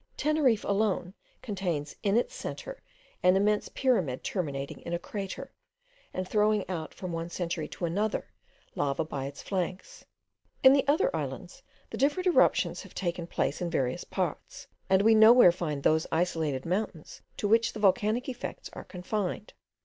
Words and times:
Teneriffe 0.17 0.63
alone 0.65 1.13
contains 1.43 1.95
in 2.01 2.17
its 2.17 2.33
centre 2.33 2.81
an 3.21 3.35
immense 3.37 3.69
pyramid 3.69 4.23
terminating 4.23 4.79
in 4.81 4.93
a 4.93 4.97
crater, 4.97 5.53
and 6.11 6.27
throwing 6.27 6.67
out, 6.67 6.91
from 6.91 7.11
one 7.13 7.29
century 7.29 7.67
to 7.67 7.85
another, 7.85 8.31
lava 8.73 9.05
by 9.05 9.27
its 9.27 9.43
flanks. 9.43 10.03
In 10.63 10.73
the 10.73 10.87
other 10.87 11.15
islands, 11.15 11.61
the 11.91 11.99
different 11.99 12.25
eruptions 12.25 12.81
have 12.81 12.95
taken 12.95 13.27
place 13.27 13.61
in 13.61 13.69
various 13.69 14.03
parts; 14.03 14.67
and 14.89 15.03
we 15.03 15.13
nowhere 15.13 15.51
find 15.51 15.83
those 15.83 16.07
isolated 16.11 16.65
mountains 16.65 17.21
to 17.37 17.47
which 17.47 17.71
the 17.73 17.79
volcanic 17.79 18.27
effects 18.27 18.71
are 18.73 18.85
confined. 18.85 19.53